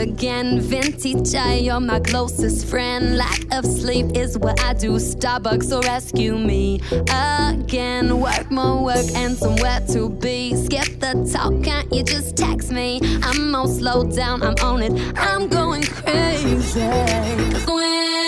[0.00, 0.60] again.
[0.60, 3.16] Vintage, you're my closest friend.
[3.16, 4.92] Lack of sleep is what I do.
[4.92, 6.80] Starbucks, so rescue me
[7.10, 8.18] again.
[8.18, 10.54] Work more work and somewhere to be.
[10.56, 13.00] Skip the talk, can't you just text me?
[13.22, 14.92] I'm on slow down, I'm on it.
[15.16, 16.80] I'm going crazy.
[17.66, 18.19] When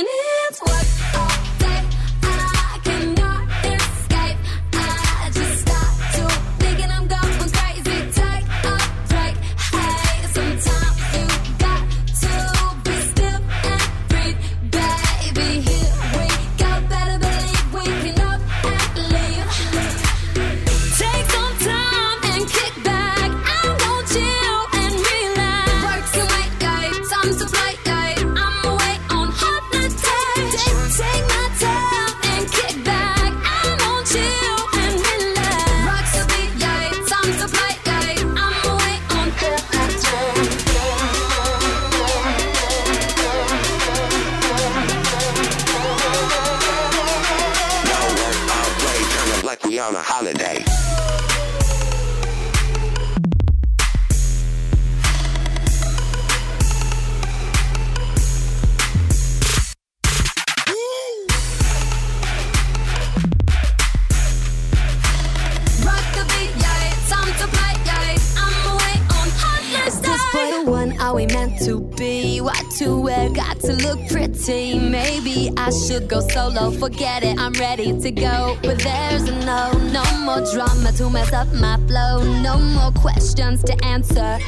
[75.93, 76.71] should go solo.
[76.71, 78.57] Forget it, I'm ready to go.
[78.63, 82.23] But there's no, no more drama to mess up my flow.
[82.41, 84.39] No more questions to answer.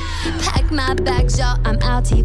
[0.41, 2.25] Pack my bags, y'all, I'm out here.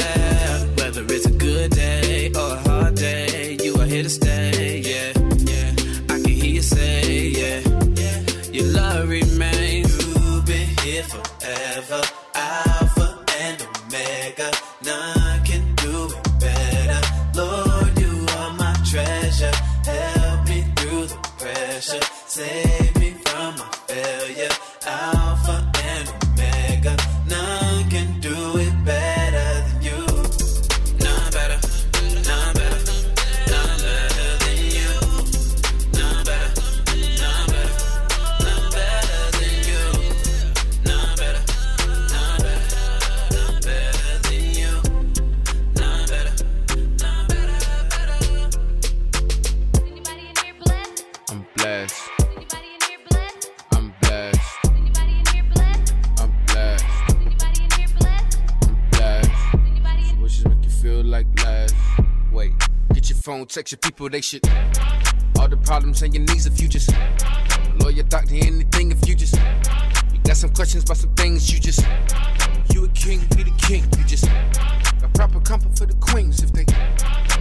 [64.01, 64.41] people, they should.
[65.39, 66.89] All the problems and your needs if you just.
[67.75, 69.35] Lawyer, doctor, anything if you just.
[69.35, 71.85] You got some questions about some things you just.
[72.73, 74.25] You a king, be the king, you just.
[75.01, 76.65] Got proper comfort for the queens if they.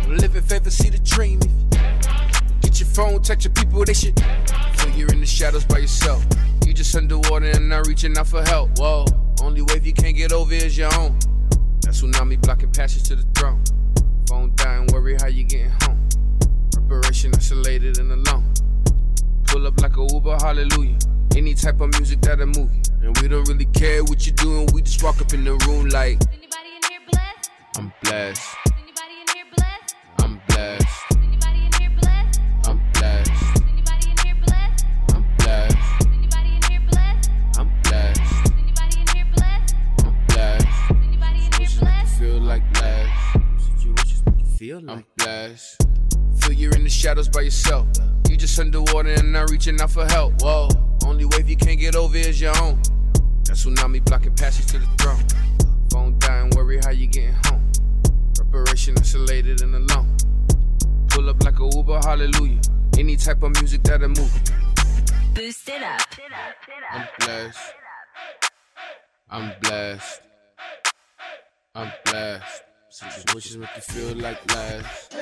[0.06, 1.40] Live in favor, see the dream.
[1.42, 4.20] if Get your phone, text your people, they should.
[4.74, 6.22] Feel you're in the shadows by yourself.
[6.66, 8.78] You just underwater and not reaching out for help.
[8.78, 9.06] Whoa,
[9.42, 11.18] only wave you can't get over is your own.
[11.80, 13.64] That tsunami blocking passage to the throne.
[14.28, 15.99] Phone dying, worry how you getting home.
[16.90, 18.52] Preparation isolated and alone.
[19.46, 20.98] Pull up like a Uber, hallelujah.
[21.36, 22.82] Any type of music that'll move you.
[23.02, 25.88] And we don't really care what you're doing, we just walk up in the room
[25.90, 26.18] like.
[26.32, 27.50] Anybody in here blessed?
[27.78, 28.56] I'm blessed.
[28.82, 29.94] Anybody in here blessed?
[30.18, 31.12] I'm blessed.
[31.12, 32.40] Anybody in here blessed?
[32.66, 33.62] I'm blessed.
[33.70, 34.84] Anybody in here blessed?
[35.14, 36.06] I'm blessed.
[36.10, 37.30] Anybody in here blessed?
[37.56, 38.20] I'm blessed.
[38.58, 39.74] Anybody in here blessed?
[40.04, 40.90] I'm blessed.
[40.90, 42.18] Anybody in here Wishes make you blessed?
[42.18, 43.36] feel like last.
[43.78, 45.86] Situations make you feel like I'm blessed.
[46.50, 47.86] Feel you're in the shadows by yourself.
[48.28, 50.42] You just underwater and not reaching out for help.
[50.42, 50.68] Whoa,
[51.06, 52.82] only wave you can't get over is your own.
[53.44, 55.22] That tsunami blocking passage to the throne.
[55.92, 57.70] Phone dying, worry how you getting home.
[58.34, 60.16] Preparation isolated and alone.
[61.10, 62.60] Pull up like a Uber, hallelujah.
[62.98, 64.42] Any type of music that'll move.
[65.34, 66.00] Boost it up.
[66.90, 67.74] I'm blessed.
[69.30, 70.22] I'm blessed.
[71.76, 72.62] I'm blessed.
[72.88, 75.14] Situations make you feel like last.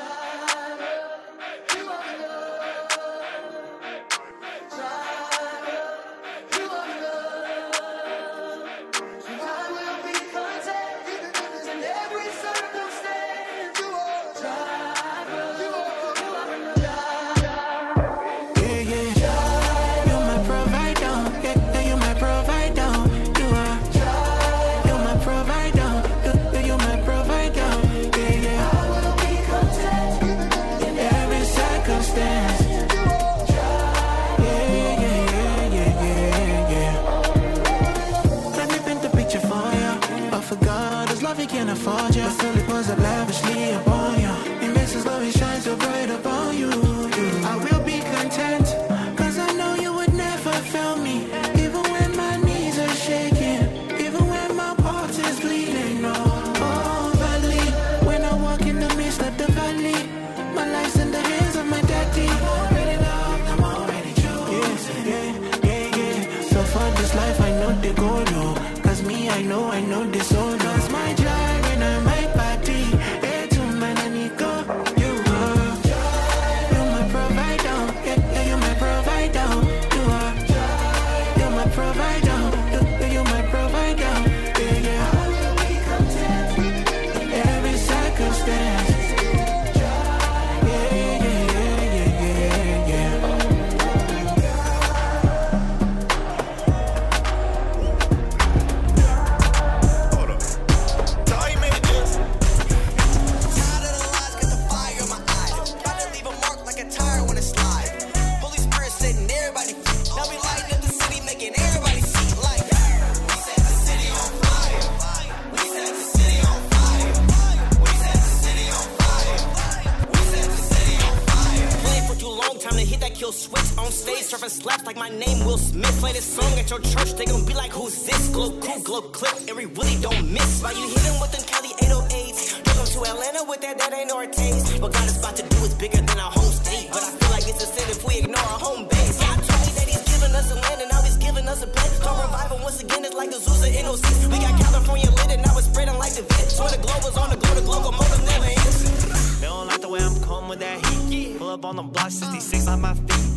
[135.78, 136.90] Bigger than our home state.
[136.90, 139.18] But I feel like it's a sin if we ignore our home base.
[139.22, 141.68] God told me that he's giving us a land and now he's giving us a
[141.68, 141.90] plan.
[142.02, 144.26] Come revival once again, it's like the Zusa NOCs.
[144.26, 146.50] We got California lit and now it's spreading like the vent.
[146.50, 149.40] So the globe was on the globe, the locomotive never ends.
[149.40, 151.38] They don't like the way I'm coming with that heat.
[151.38, 152.10] Pull up on the block, uh.
[152.10, 153.27] 66 on my feet.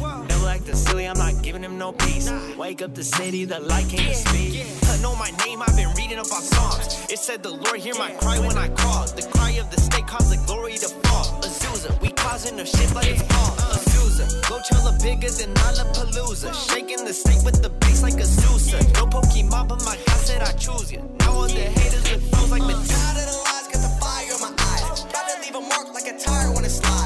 [0.51, 2.29] Never acting silly, I'm not giving him no peace.
[2.58, 4.65] Wake up the city, the light can't speak.
[4.89, 7.05] I know my name, I've been reading up on Psalms.
[7.10, 9.08] It said the Lord hear my cry when I call.
[9.08, 11.24] The cry of the state caused the glory to fall.
[11.41, 13.55] Azusa, we causing the shit like it's Paul.
[13.75, 16.51] Azusa, go Coachella bigger than Lollapalooza.
[16.70, 18.84] Shaking the state with the bass like a Sousa.
[18.96, 21.00] No Pokemon, but my God said I choose you.
[21.20, 22.91] Now all the haters with flows like Medusa.
[22.91, 24.84] Tired of the lies, got the fire in my eye.
[25.10, 27.00] About to leave a mark like a tire when it slide.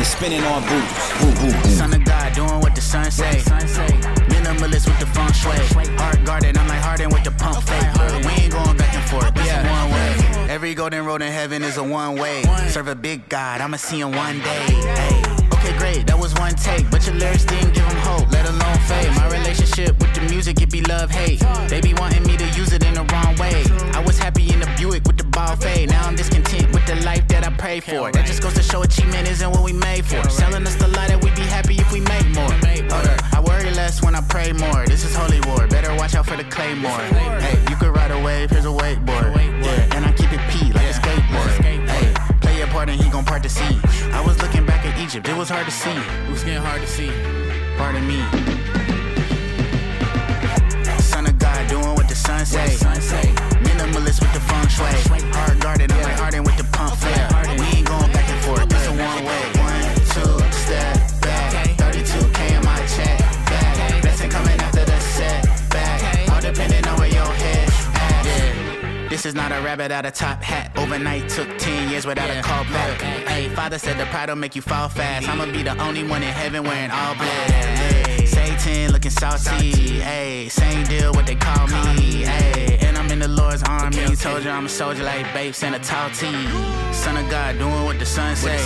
[0.00, 1.70] Is spinning on boots.
[1.70, 3.42] Son of God, doing what the sun say.
[4.28, 5.56] Minimalist with the feng shui.
[5.96, 8.24] Heart guarded, I'm like Harden with the pump fake.
[8.24, 10.48] We ain't going back and forth, this is one way.
[10.50, 12.42] Every golden road in heaven is a one way.
[12.68, 14.66] Serve a big God, I'ma see him one day.
[14.68, 15.22] Hey.
[15.54, 18.78] Okay, great, that was one take, but your lyrics didn't give him hope, let alone
[18.86, 19.10] fade.
[19.16, 21.40] My relationship with the music, it be love hate.
[21.68, 23.64] They be wanting me to use it in the wrong way.
[23.94, 25.90] I was happy in the Buick with ball fade.
[25.90, 28.10] Now I'm discontent with the life that I pray for.
[28.10, 30.22] That just goes to show achievement isn't what we made for.
[30.30, 32.50] Selling us the lie that we'd be happy if we make more.
[32.50, 34.86] Hold I worry less when I pray more.
[34.86, 37.02] This is holy war, better watch out for the claymore.
[37.44, 39.36] Hey, you could ride a wave, here's a wakeboard.
[39.36, 41.52] Yeah, and I keep it P like a skateboard.
[41.60, 43.76] Hey, play your part and he gon' part the sea.
[44.18, 45.98] I was looking back at Egypt, it was hard to see.
[46.26, 47.12] It was getting hard to see.
[47.76, 48.20] Pardon me.
[51.12, 53.55] Son of God, doing what the sun say.
[53.86, 54.86] Minimalist with the feng shui.
[55.32, 57.28] Hard guarded, I'm like Harden with the pump flare.
[57.58, 59.42] We ain't going back and forth, this a one way.
[59.62, 61.52] One, two, step back.
[61.78, 64.02] 32K in my check back.
[64.02, 66.30] Blessing coming after the setback.
[66.30, 68.26] All depending on where your head at.
[68.26, 69.08] Yeah.
[69.08, 70.72] This is not a rabbit out of top hat.
[70.76, 73.00] Overnight took 10 years without a call back.
[73.00, 75.28] Hey, father said the pride will make you fall fast.
[75.28, 77.65] I'ma be the only one in heaven wearing all black.
[78.66, 80.00] Looking saucy.
[80.00, 82.24] Hey, same deal what they call me.
[82.24, 84.16] Hey, and I'm in the Lord's army.
[84.16, 86.48] Told you I'm a soldier like babes and a tall team.
[86.92, 88.58] Son of God doing what the sun say.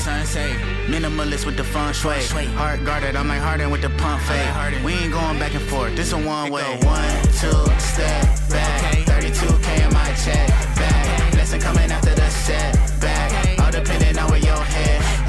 [0.86, 2.14] Minimalist with the feng shui.
[2.56, 4.82] Heart guarded, I'm like Harden with the pump fade.
[4.82, 5.94] We ain't going back and forth.
[5.94, 6.78] This a one way.
[6.80, 8.94] One, two, step back.
[9.04, 11.32] 32K in my check back.
[11.32, 13.60] Blessing coming after the setback.
[13.60, 15.19] All depending on where your head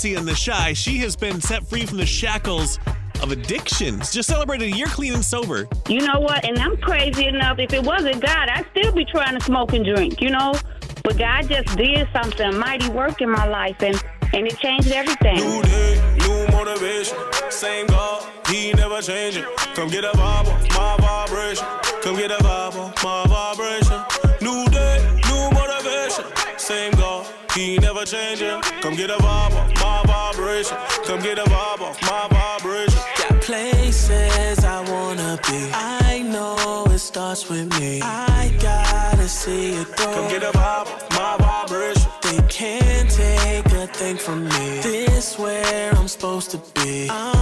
[0.00, 0.72] Tracy and the Shy.
[0.72, 2.78] She has been set free from the shackles
[3.22, 4.10] of addictions.
[4.10, 5.68] Just celebrated a year clean and sober.
[5.90, 6.48] You know what?
[6.48, 7.58] And I'm crazy enough.
[7.58, 10.54] If it wasn't God, I'd still be trying to smoke and drink, you know?
[11.04, 14.02] But God just did something, mighty work in my life, and,
[14.32, 15.36] and it changed everything.
[15.36, 17.18] New day, new motivation.
[17.50, 19.44] Same God, He never changing.
[19.74, 20.46] Come get a vibe
[20.78, 21.66] my vibration.
[22.00, 23.79] Come get a vibe my vibration.
[27.60, 28.58] He never changing.
[28.80, 30.78] Come get a vibe off my vibration.
[31.04, 32.98] Come get a vibe off my vibration.
[33.18, 35.70] Got places I wanna be.
[35.74, 38.00] I know it starts with me.
[38.02, 40.14] I gotta see it through.
[40.14, 42.10] Come get a vibe off my vibration.
[42.22, 44.80] They can't take a thing from me.
[44.80, 47.10] This where I'm supposed to be.
[47.10, 47.39] I'm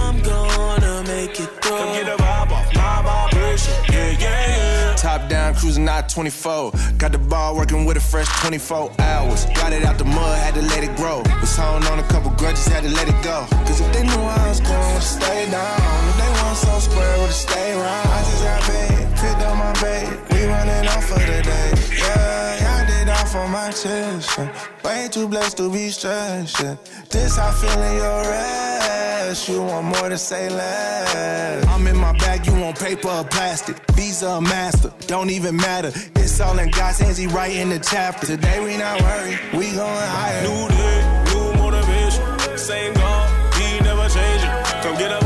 [4.99, 6.73] Top down, cruising out 24.
[6.97, 9.45] Got the ball working with a fresh 24 hours.
[9.55, 11.23] Got it out the mud, had to let it grow.
[11.39, 13.47] Was holding on a couple grudges, had to let it go.
[13.63, 17.31] Cause if they knew I was going stay down, if they want so square, would
[17.31, 18.09] stay round.
[18.09, 20.35] I just got paid, picked up my bait.
[20.35, 21.73] We running off for the day.
[21.97, 24.37] Yeah, did off on my chest.
[24.37, 24.53] yeah.
[24.83, 26.59] Way too blessed to be stressed.
[26.61, 26.75] yeah.
[27.09, 29.08] This I feel in your red.
[29.27, 29.49] Less.
[29.49, 31.65] You want more to say less.
[31.67, 33.77] I'm in my bag, you want paper or plastic.
[33.93, 35.91] Visa or master, don't even matter.
[36.15, 38.25] It's all in God's hands, He writing the chapter.
[38.27, 40.41] Today we not worried, we going higher.
[40.43, 40.99] New day,
[41.33, 42.57] new motivation.
[42.57, 44.49] Same God, He never changing.
[44.83, 45.18] Come get a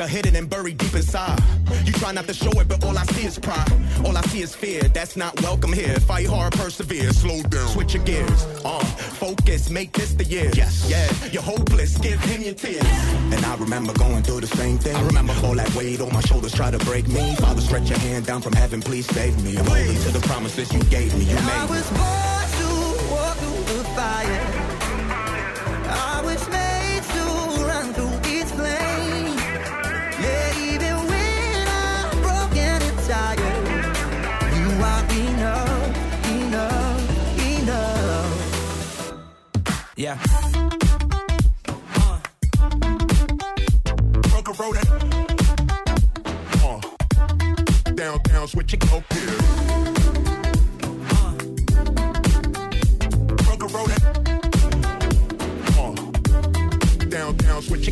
[0.00, 1.38] are hidden and buried deep inside.
[1.84, 3.70] You try not to show it, but all I see is pride.
[4.04, 4.82] All I see is fear.
[4.82, 5.98] That's not welcome here.
[6.00, 7.12] Fight hard, persevere.
[7.12, 7.68] Slow down.
[7.68, 8.44] Switch your gears.
[8.64, 10.50] Uh, focus, make this the year.
[10.54, 11.06] Yes, yeah.
[11.30, 11.98] You're hopeless.
[11.98, 12.84] Give him your tears.
[13.32, 14.96] And I remember going through the same thing.
[14.96, 17.34] I remember all that weight on my shoulders try to break me.
[17.36, 19.56] Father, stretch your hand down from heaven, please save me.
[19.58, 21.24] I'm holding to the promises you gave me.
[21.24, 21.70] You made me.
[21.70, 22.29] was born
[48.40, 49.36] Down, down, switch it, go here.
[51.10, 51.34] Uh.
[53.36, 53.90] Broke a road.
[55.76, 55.92] Uh.
[57.10, 57.90] Down, down, switch.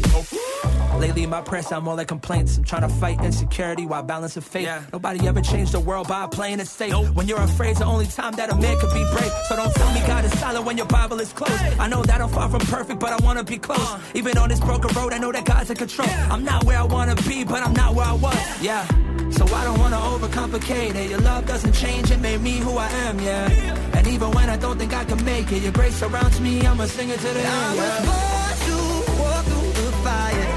[0.98, 2.56] Lately in my press, I'm more like complaints.
[2.56, 4.70] I'm trying to fight insecurity while balancing faith.
[4.90, 6.94] Nobody ever changed the world by playing it safe.
[7.14, 9.30] When you're afraid, it's the only time that a man could be brave.
[9.48, 11.62] So don't tell me God is silent when your Bible is closed.
[11.78, 14.00] I know that I'm far from perfect, but I wanna be close.
[14.14, 16.08] Even on this broken road, I know that God's in control.
[16.30, 18.62] I'm not where I wanna be, but I'm not where I was.
[18.62, 18.86] Yeah.
[19.30, 21.10] So I don't wanna overcomplicate it.
[21.10, 23.48] Your love doesn't change, it made me who I am, yeah.
[23.96, 26.86] And even when I don't think I can make it, your grace surrounds me, I'ma
[26.86, 27.78] sing it to the I end.
[27.78, 28.04] was Yeah.
[28.10, 28.76] born to
[29.22, 30.50] walk through the fire.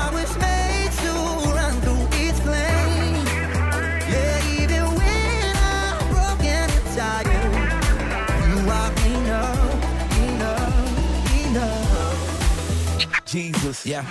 [0.00, 1.12] I was made to
[1.58, 3.26] run through its flame.
[4.12, 5.42] Yeah, even when
[5.74, 7.50] I'm broken and tired,
[8.48, 9.72] you are enough,
[10.28, 13.24] enough, enough.
[13.26, 13.78] Jesus.
[13.86, 14.04] Yeah.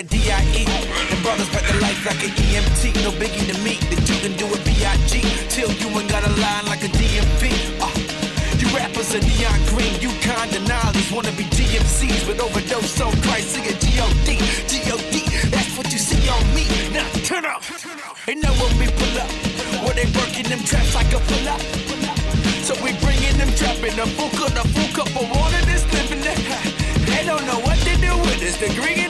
[0.00, 0.64] Said D.I.E.
[1.10, 3.04] The brothers back to life like an EMT.
[3.04, 5.20] No biggie to me that you can do it B.I.G.
[5.52, 7.52] Till you ain't got a line like a DMP.
[7.84, 7.90] Uh,
[8.56, 9.92] you rappers are neon green.
[10.00, 13.52] You kind of knowledge wanna be DMCs but overdose on Christ.
[13.52, 14.28] Sing a G.O.D.
[14.72, 15.16] G.O.D.
[15.52, 16.64] That's what you see on me.
[16.96, 17.62] Now turn up.
[18.28, 19.30] And know when we pull up,
[19.84, 21.60] where they working them traps like a pull up.
[22.64, 26.22] So we bringing them trapping the full cup, the full cup of water that's living
[26.24, 26.40] there.
[27.10, 29.09] They don't know what to do with this degree in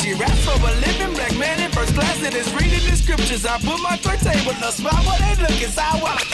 [0.00, 0.20] theology.
[0.20, 3.46] Rap for a living black man in first class that is reading the scriptures.
[3.46, 6.24] I put my tray table, no smile while they looking sideways.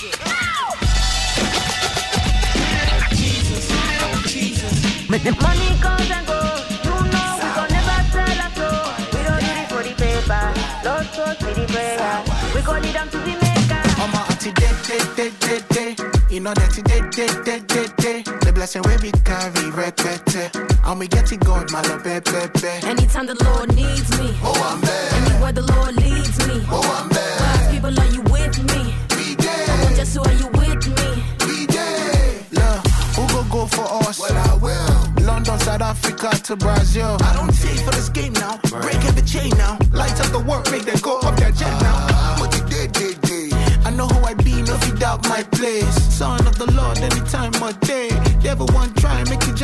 [3.16, 3.66] Jesus,
[4.32, 5.08] Jesus.
[5.08, 8.80] Money comes and goes, you know we gon' never sell a flow.
[9.12, 10.44] We don't do it for the paper,
[10.84, 12.24] Lord trust me the prayer.
[12.54, 13.82] We gon' lead them to the maker.
[13.98, 15.96] I'm a day, day, day, day.
[16.30, 17.30] You know that day, day,
[18.66, 20.50] blessing we be carry, repete.
[20.84, 22.86] And we get it God, my love, baby, baby.
[22.86, 25.14] Anytime the Lord needs me, oh, I'm there.
[25.14, 27.38] Anywhere the Lord leads me, oh, I'm there.
[27.38, 28.94] God's people, are you with me?
[30.06, 31.08] So are you with me?
[32.52, 34.18] Look, who go go for us?
[34.20, 35.24] Well, I will.
[35.26, 37.16] London, South Africa to Brazil.
[37.20, 38.58] I don't take for this game now.
[38.70, 39.78] Break every chain now.
[39.92, 42.06] Light up the work, make them go up their jet now.
[42.10, 43.52] Ah, what you did, did, did.
[43.84, 45.94] I know who I be, no if you doubt my place.
[46.14, 46.45] Son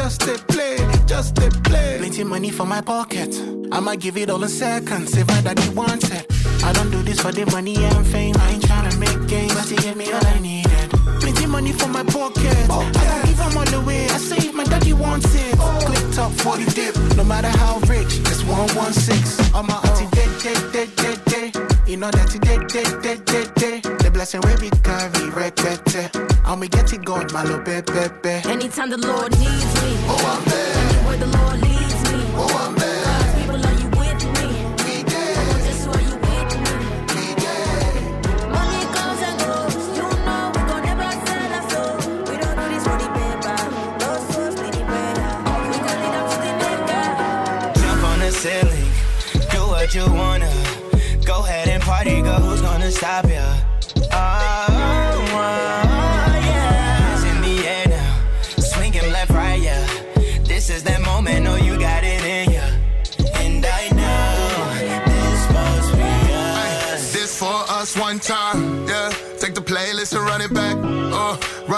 [0.03, 1.97] just a play, just a play.
[1.99, 3.33] Plenty money for my pocket.
[3.71, 6.27] I'ma give it all in seconds if I daddy wants it.
[6.65, 8.35] I don't do this for the money and fame.
[8.37, 10.91] I ain't tryna make gains, but he gave me all I needed.
[11.21, 12.57] Plenty money for my pocket.
[12.69, 14.05] I don't give him all away.
[14.07, 15.55] I say if my daddy wants it.
[15.87, 18.19] Click top 40 dip, no matter how rich.
[18.31, 19.55] It's 116.
[19.55, 21.53] I'm a auntie dead, dead, dead, dead, dead.
[21.87, 23.83] You know that it dead, dead, dead, dead, dead.
[24.03, 25.23] The blessing we be carry.
[25.23, 28.49] And we get it going, my little baby, baby.
[28.49, 29.97] Anytime the Lord needs me.
[30.09, 30.82] Oh, I'm there.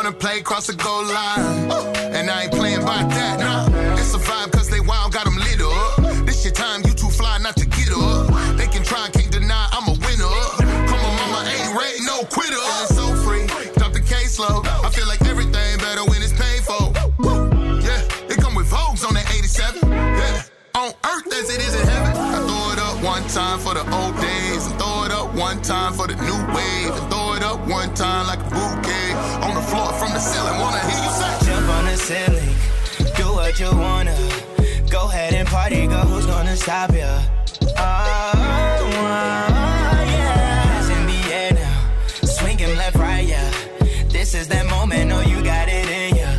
[0.04, 1.70] Run and play across the goal line.
[2.14, 3.66] And I ain't playing by that, nah.
[3.94, 6.26] It's a vibe cause they wild, got them lit up.
[6.26, 8.56] This your time, you too fly not to get up.
[8.56, 10.38] They can try, can't deny, I'm a winner.
[10.88, 12.60] Come on, mama, ain't rate, no quitter.
[12.60, 14.62] And so free, drop the case low.
[14.64, 16.92] I feel like everything better when it's paid for.
[17.80, 19.88] Yeah, it come with Vogues on that 87.
[19.88, 20.42] Yeah,
[20.74, 22.12] on earth as it is in heaven.
[22.16, 25.62] I throw it up one time for the old days, and throw it up one
[25.62, 29.13] time for the new wave, and throw it up one time like a bouquet
[29.70, 30.58] floor from the ceiling.
[30.60, 31.32] Wanna hear you say?
[31.46, 32.54] Jump on the ceiling,
[33.16, 34.16] do what you wanna.
[34.90, 36.06] Go ahead and party, girl.
[36.10, 37.20] Who's gonna stop ya?
[37.76, 38.80] Oh,
[40.06, 40.32] yeah.
[40.70, 41.80] Hands in the air now,
[42.36, 43.50] swinging left, right, yeah.
[44.08, 46.30] This is that moment, oh, you got it in ya.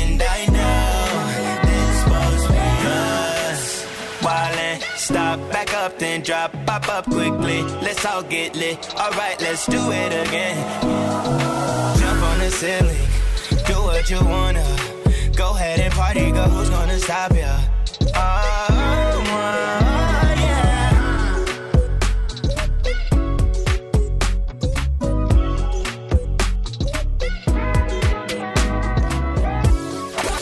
[0.00, 0.96] And I know
[1.68, 3.62] this was be us.
[4.24, 7.62] Wildin', stop, back up, then drop, pop up quickly.
[7.86, 8.78] Let's all get lit.
[8.94, 10.56] Alright, let's do it again.
[12.00, 12.96] Jump on the ceiling,
[13.66, 14.64] do what you wanna.
[15.36, 16.48] Go ahead and party, girl.
[16.48, 17.58] Who's gonna stop ya?
[18.14, 19.24] Oh, oh,
[20.44, 20.92] yeah.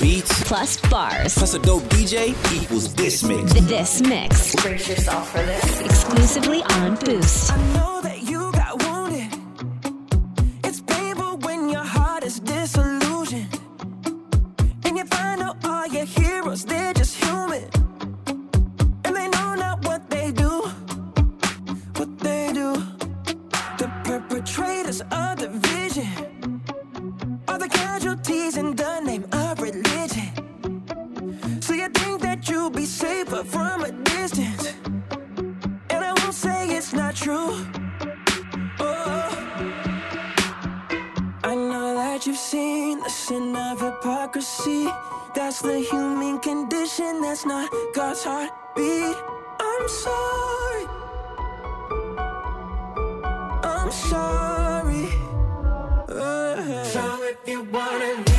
[0.01, 1.35] Beats Plus bars.
[1.35, 3.53] plus a dope DJ equals this mix.
[3.53, 4.55] This mix.
[4.57, 5.81] Brace yourself for this.
[5.81, 7.94] Exclusively on Boost.
[31.85, 34.73] You think that you'll be safer from a distance.
[35.91, 37.53] And I won't say it's not true.
[38.81, 39.29] Oh,
[41.45, 44.89] I know that you've seen the sin of hypocrisy.
[45.35, 49.17] That's the human condition, that's not God's heartbeat.
[49.61, 50.85] I'm sorry.
[53.63, 55.07] I'm sorry.
[56.09, 58.34] Uh, so if you wanna